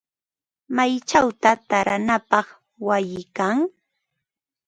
[0.75, 2.47] ¿Maychawta taaranapaq
[2.85, 3.57] wayi kan?